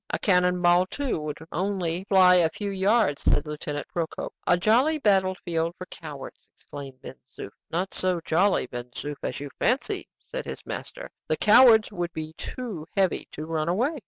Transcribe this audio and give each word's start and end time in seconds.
A 0.09 0.17
cannon 0.17 0.59
ball, 0.63 0.87
too, 0.87 1.19
would 1.19 1.37
only 1.51 2.05
fly 2.05 2.37
a 2.37 2.49
few 2.49 2.71
yards," 2.71 3.21
said 3.21 3.45
Lieutenant 3.45 3.87
Procope. 3.93 4.33
"A 4.47 4.57
jolly 4.57 4.97
battle 4.97 5.35
field 5.45 5.75
for 5.77 5.85
cowards!" 5.91 6.49
exclaimed 6.55 6.99
Ben 7.03 7.13
Zoof. 7.37 7.51
"Not 7.69 7.93
so 7.93 8.19
jolly, 8.25 8.65
Ben 8.65 8.89
Zoof, 8.89 9.17
as 9.21 9.39
you 9.39 9.51
fancy," 9.59 10.07
said 10.17 10.45
his 10.45 10.65
master; 10.65 11.11
"the 11.27 11.37
cowards 11.37 11.91
would 11.91 12.13
be 12.13 12.33
too 12.33 12.87
heavy 12.97 13.27
to 13.33 13.45
run 13.45 13.69
away." 13.69 13.99